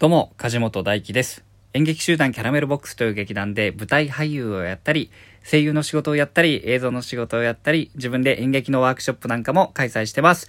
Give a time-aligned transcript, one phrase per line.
[0.00, 1.44] どうも、梶本大輝です。
[1.72, 5.10] 演劇集団キャラメルボックスという劇団で舞台俳優をやったり、
[5.42, 10.48] 声優の仕事をやったり、映像の仕事をやったり、自分で演劇のワークショップなんかも開催してます。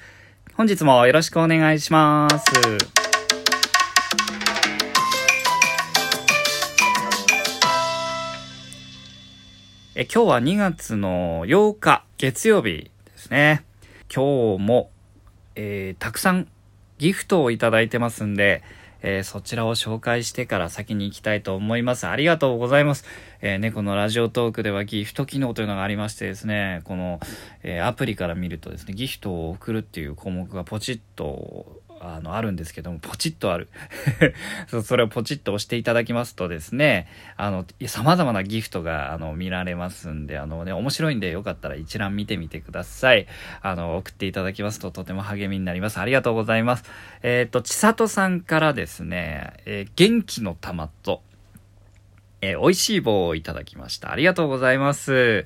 [0.53, 2.45] 本日もよろしくお願いします。
[9.95, 13.65] え今日は2月の8日月曜日ですね。
[14.13, 14.91] 今日も、
[15.55, 16.47] えーたくさん
[16.99, 18.61] ギフトをいただいてますんで、
[19.01, 22.07] えーそちらを紹介してから先に行きたいと思います。
[22.07, 23.05] ありがとうございます。
[23.41, 27.19] えーね、このラジオトークではギフト機能というのがありましてですね、この、
[27.63, 33.69] えーアプリから見るとですね、ギフトを送るっていう項目がポチッと、あの、あるんですけども、ポチッとある。
[34.67, 43.27] そそれをポチッと押していただきますとですね、あの、様々なギフトが、あの、見られますんで、あのね、面白いんでよかったら一覧見てみてください。
[43.61, 45.99] あの、送っていただきますととても励みになります。
[45.99, 46.83] ありがとうございます。
[47.21, 51.21] えっ、と、ちさとさんからですね、えー元気の玉と、
[52.41, 54.11] えー美味しい棒をいただきました。
[54.11, 55.45] ありがとうございます。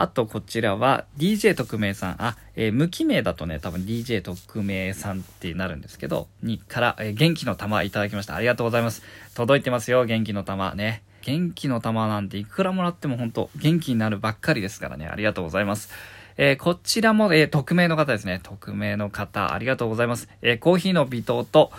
[0.00, 2.22] あと、こちらは DJ 特命さん。
[2.22, 8.36] あ、えー無記名だとね、多分 DJ 特命さんってなるんですけど、にから、えー元気の玉いただきました。
[8.36, 9.02] ありがとうございます。
[9.34, 11.02] 届いてますよ、元気の玉ね。
[11.22, 15.08] 元気の玉なんていくらもらっても本当元気になるばっかりですからね。
[15.08, 15.92] ありがとうございます。
[16.36, 18.38] えーこちらも、えー匿名の方ですね。
[18.44, 20.28] 匿名の方、ありがとうございます。
[20.42, 21.72] えーコーヒーの微糖と、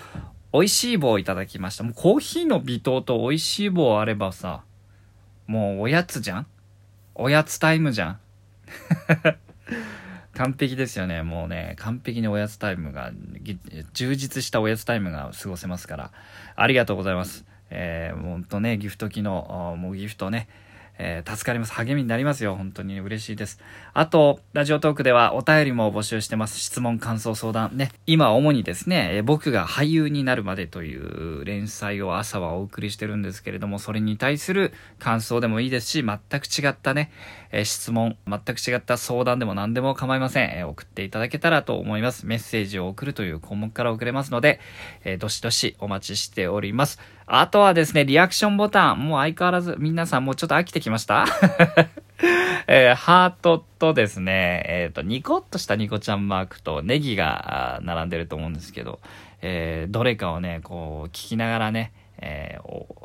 [0.52, 1.86] 美味しい棒をいただきました。
[1.86, 4.64] もうコーヒーの微糖と美味しい棒あればさ、
[5.48, 6.48] もうおやつじゃん
[7.22, 8.20] おやつタイムじゃん
[10.34, 11.22] 完璧ですよね。
[11.22, 13.12] もうね、完璧におやつタイムが、
[13.92, 16.12] 充実したおやつタイムが過ごせますから、
[16.56, 17.44] ありがとうございます。
[17.72, 20.48] えー、ほんとね、ギフト機能、もうギフトね、
[21.00, 21.74] えー助かります。
[21.74, 22.56] 励みになりますよ。
[22.56, 23.60] 本当に嬉しいです。
[23.94, 26.60] あと、ラジオトークではお便りも募集してます。
[26.60, 27.78] 質問、感想、相談。
[27.78, 27.92] ね。
[28.06, 37.12] 今、主にですね、えー僕が俳優になるまでという連載を朝はお送りしてるんですけれども、それに対する感想でもいいですし、全く違ったね、
[37.52, 40.52] えー質問、全く違った相談でも何でも構いません。
[40.58, 42.26] え送っていただけたらと思います。
[42.26, 44.60] メッセージを送るという項目から送れますので、
[45.06, 47.00] えどしどしお待ちしております。
[47.32, 51.26] あとはですね、リアクションボタン、もう相変わらず皆さんもうちょっと飽きてきました？
[52.68, 59.00] えーハートとですね、えっ、と、ニコッとしたニコちゃんマークとネギが並んでると思うんですけど、
[59.44, 62.58] えーどれかをね、こう、聞きながらね、え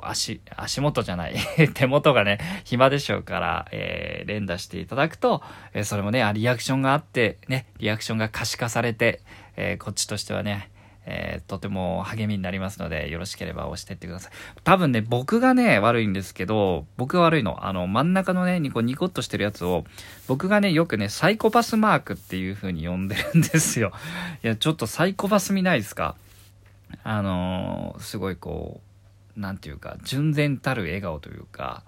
[0.03, 1.35] 足、足元じゃない、
[1.75, 5.43] 手元がね、暇でしょうから、え連打していただくと、
[5.75, 9.21] えそれもね、リアクションがあって、ね、リアクションが可視化されて、
[9.57, 10.71] えこっちとしてはね、
[11.07, 14.33] えーとても励みになりますので、よろしければ押してってください。
[14.65, 17.67] 多分ね、僕がね、悪いんですけど、僕が悪いの。
[17.67, 19.85] あの、真ん中のね、ニコニコっとしてるやつを、
[20.27, 23.93] 僕がね、よくね、サイコパスマークっていう風に呼んでるんですよ。
[24.43, 26.17] いや、ちょっとサイコパス見ないですか？
[27.03, 28.81] あのーすごいこ
[29.37, 31.83] う、なんていうか、純然たる笑顔というか、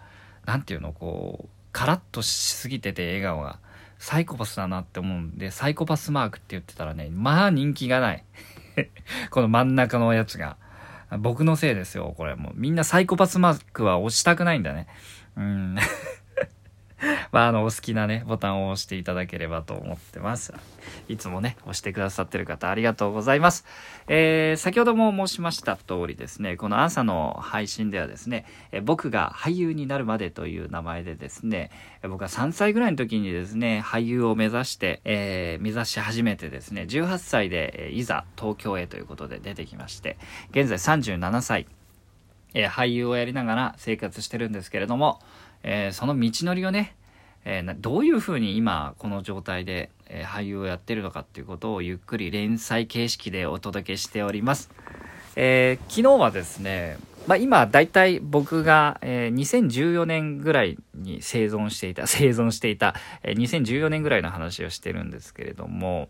[0.45, 3.59] なんていうの、こう、カラッとしすぎてて笑顔が、
[3.99, 8.25] サイコパスだなって思うんで、サイコパスマークって言ってたらね、まあ人気がない。
[9.31, 10.57] この真ん中のやつが。
[11.19, 12.35] 僕のせいですよ、これ。
[12.35, 14.89] もうみんなサイコパスマークは押したくないんだね。
[15.37, 15.77] うん。
[17.31, 20.55] まあ、あの、お好きなね、ボタンを押していただければと思ってます。
[21.09, 23.67] いつもね、押してくださってる方ありがとうございます。
[24.09, 31.71] えー、先ほども申しました通りですね、この朝の配信ではですね、え僕が俳優になるまでという名前でですね、
[32.03, 40.17] え僕は3歳ぐらいの時にですね、俳優を目指して、えー目指し始めてですね、18歳で、えいざ東京へということで出てきまして、
[40.51, 41.67] 現在37歳、
[42.57, 45.21] えー俳優をやりながら生活してるんですけれども、
[45.63, 46.97] えーその道のりをね、
[47.45, 54.71] えーどういうふうに今この状態で、え俳優をやってるのかっていうことをゆっくり連載形式でお届けしております。
[55.37, 56.97] え昨日はですね、
[57.27, 66.09] まあ、今大体僕が、えー2014年ぐらいに生存していた、 生存していた、えー2014年ぐらいの話をしてるんですけれども、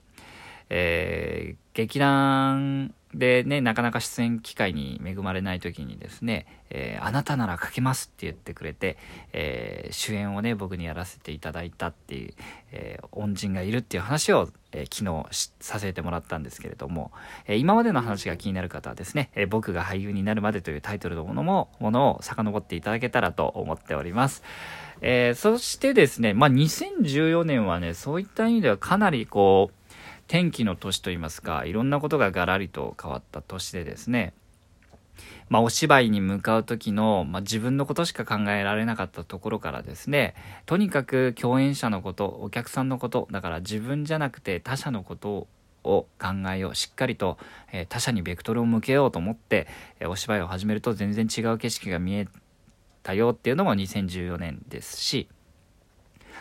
[0.70, 8.98] えー劇団でね、なかなか出演機会に恵まれない時にですね、えーあなたなら書けますって言ってくれて、
[9.32, 12.34] えー主演をね、僕にやらせていただいたっていう、
[12.72, 17.12] えー恩人がいるっていう話を、えー昨日させてもらったんですけれども、
[17.46, 24.42] え今までの話が気になる方はですね、え僕が俳優になるまでというタイトルのものも、ものを遡っていただけたらと思っております。
[25.00, 29.85] えそしてですね、まあ、2014年はね、そういった意味ではかなりこう、
[30.28, 34.32] 天気の年といいますか、いろんなことがガラリと変わった年でですね、
[35.48, 40.34] まあ、お芝居に向かう時の、まあ、自分のことしか考えられなかったところからですね、
[40.66, 45.46] とにかく共演者のこと、お客さんのこと、だから自分じゃなくて他者のこと
[45.84, 47.38] を考えようしっかりと、
[47.72, 49.68] えー、他者にベクトルを向けようと思って、
[50.00, 52.28] えー、お芝居を始めると全然違う景色が見え
[53.04, 55.28] たよっていうのも2014年ですし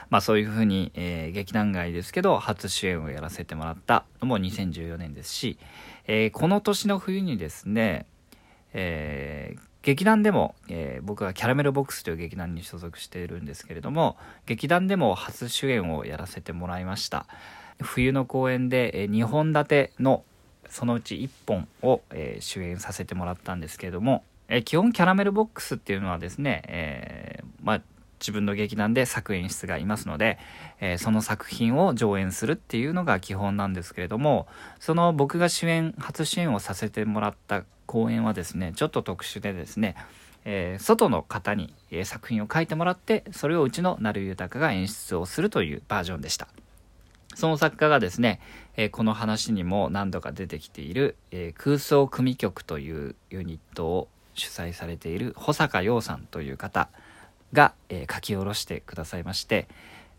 [0.10, 5.58] まあそういうふうに、えー、劇団街ですけど初主演をやらせてもらったのも2014年ですし、
[6.08, 8.06] えー、この年の冬にですね、
[8.74, 17.26] えー、劇団でも、えー、僕はキャラメルボックスという劇団に所属しているんですけれども劇団でも初主演をやらせてもらいました。
[17.82, 20.24] 冬の公演で、えー、2本立ての
[20.70, 27.82] そのうち1本を、えー、主演させてもらったんですけれども、えー、基本キャラメルボックスっていうのはですね、えー、まあ
[28.26, 30.40] 自分の劇団で作演出がいますので、
[30.82, 34.48] えー、その作品を上演するっていうのが基本なんですけれども
[34.80, 39.96] その僕が主演初主演をさせてもらった公演はですねちょっと特殊でですね、
[40.44, 46.48] えー、外の方に、え、作品を書いてもらってそれをうちの成豊が演出をするというバージョンでした。
[47.36, 48.40] その作家がですね、
[48.78, 56.90] えー、この話にも何度か出てきている、え空想組曲というユニットを主催されている保坂洋さんという方。
[57.56, 59.68] が、え書き下ろしてくださいまして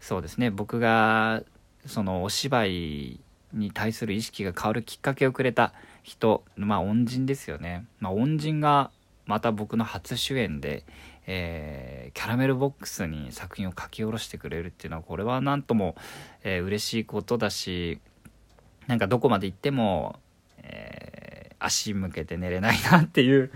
[0.01, 1.43] そうですね僕が
[1.87, 3.21] そのお芝居
[3.53, 5.73] に対する意識が変わるきっかけをくれた
[6.03, 8.91] 人まあ恩人ですよね、まあ、恩人が
[9.27, 10.85] また僕の初主演で、
[11.27, 15.97] えー、キャラメルボックスに作品を書き下ろしてくれるっていうのはこれは何とも、
[16.45, 17.99] えー、嬉しいことだし
[18.87, 20.21] なんかどこまで行っても、
[20.59, 23.51] えー、足向けて寝れないなっていう、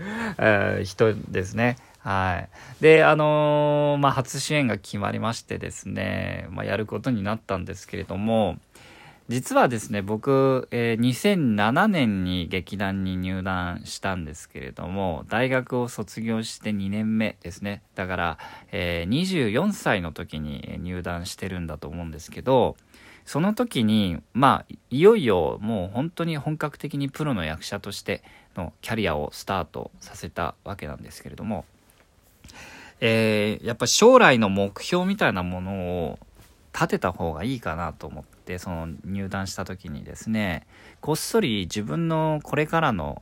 [0.83, 1.77] 人ですね。
[2.03, 2.47] は
[2.79, 2.83] い。
[2.83, 8.57] で、あのー、まあ、初主演が決まりましてですね、まあ、やることになったんですけれども、
[9.27, 18.37] 実はですね僕、えー、2007年に劇団に入団したんですけれども大学を卒業して2年目ですねだから、
[18.73, 22.75] えー、24歳の時に入団してるんだと思うんですけど
[23.25, 28.23] その時にまあいよいよもう本当に本格的にプロの役者として
[28.57, 31.65] のキャリアをスタートさせたわけなんですけれども、
[33.01, 36.19] えー、やっぱ将来の目標みたいなものを
[36.73, 40.65] 立てた方がいいかなと思ってその入団した時にですね
[41.01, 43.21] こっそり自分のこれからの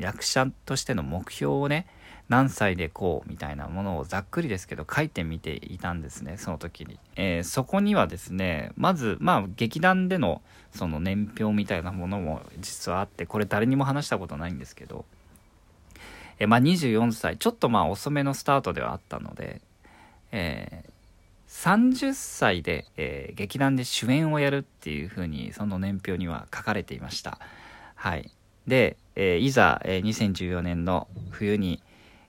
[0.00, 1.86] 役者としての目標をね
[2.28, 10.40] 何歳でこうみたいなものをざっくりですけど書いてみていたんですねその時に、えー、そこにはですねまずまあ劇団での
[10.72, 15.04] その年表みたいなものも実はあってこれ誰にも話したことないんですけど、
[16.42, 19.60] え、まあ24歳ちょっとまあ遅めのスタートではあったので、
[20.32, 20.92] えー
[21.52, 27.38] 30歳で、えー、劇団で主演をやるっていう風にその年表には書かれていました。
[27.94, 28.30] はい。
[28.66, 31.82] で、えー、いざ、え、2014年の冬に、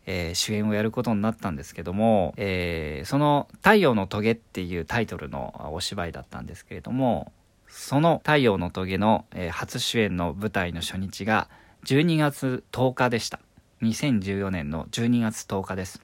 [0.05, 7.31] え、主演をやることになったんですけども、えー、その「太陽の棘」っていうタイトルのお芝居だったんですけれども
[7.69, 11.47] その「太陽の棘の」え、初主演の舞台の初日が
[11.85, 13.39] 12月10日でした
[13.83, 16.01] 2014年の12月10日です。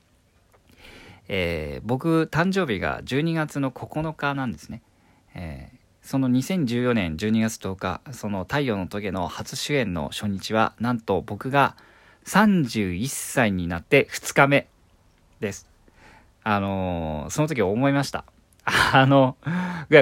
[1.30, 4.82] えー、僕誕生日が12月の9日なんですね、
[5.36, 11.76] えー、その2014年12月10日その「太陽の棘」の初主演の初日はなんと僕が
[12.26, 14.68] 31歳になって2日目
[15.40, 15.70] です。
[16.44, 18.26] あのー、その時思いました。
[18.94, 19.36] あの、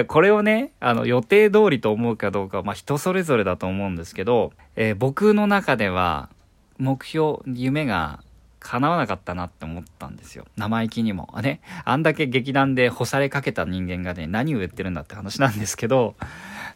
[0.08, 6.28] これをね、あの、予定通りと思うかどうかは、まあ、人それぞれだと思うんですけど、え、僕の中では、
[6.78, 8.22] 目標、夢が
[8.60, 10.46] 叶わなかったなって思ったんですよ。
[10.56, 11.28] 生意気にも。
[11.42, 11.60] ね。
[11.84, 16.16] あんだけ劇団で干されかけた人間がね、何を言ってるんだって話なんですけど、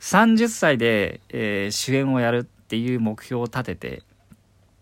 [0.00, 4.02] 30歳で、えー、主演をやるっていう目標を立てて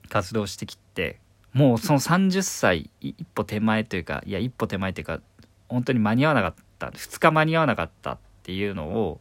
[0.08, 1.18] 活動してきて、
[1.52, 5.20] もうその30歳一歩手前というか、いや、一歩手前というか、
[5.68, 9.20] 本当に間に合わなかった、2日間に合わなかったっていうのを、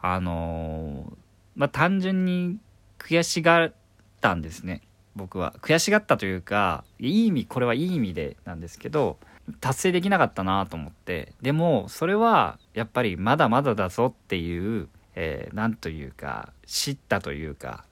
[0.00, 1.16] あのー、
[1.56, 2.58] まあ、単純に
[2.98, 3.74] 悔しがっ
[4.20, 4.82] たんですね。
[5.16, 9.18] 僕は悔しがったというかいい意味これはいい意味でなんですけど
[9.60, 17.84] 達成できなかったなと思ってでもそれはやっぱりまだまだだぞっていうえー、というか知ったというか、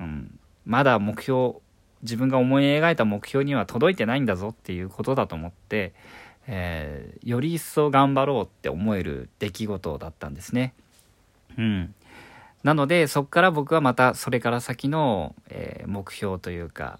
[0.00, 1.54] うん、まだ目標
[2.02, 5.92] 自分が思い描いた目標には届いてないんだぞっていうことだと思って、
[6.46, 10.74] えー、より一層頑張ろうって思える出来事だったんですね。
[11.58, 11.94] うん、
[12.62, 16.98] なのでそこから僕はまたそれから先の、えー、目標というか、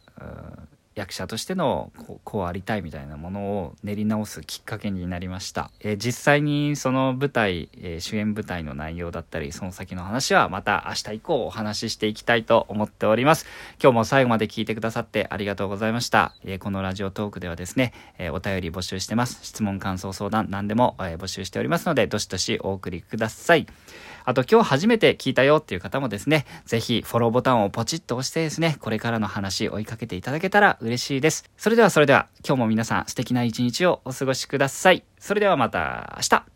[0.95, 13.47] 役者としてのこうこうありたいみたいなものを練り直すきっかけになりました、えー、実際にその舞台、えー、主演舞台の内容だったりその先の話はまた明日以降お話ししていきたいと思っております。
[13.83, 19.41] 今日も最後まで聞いてくださってありがとうございました、えー、このラジオトークではですね、えお便り募集してます。
[19.43, 23.67] 質問感想相談何でも、え募集しておりますのでどしどしお送りください。
[24.25, 31.45] あと今日初めて聞いたよっていう方もですね、ぜひフォローボタンをポチッと押してですね、これからの話追いかけていただけたら嬉しいです。
[31.57, 35.05] それではそれでは今日も皆さん素敵な一日をお過ごしください。
[35.19, 36.52] それではまた明日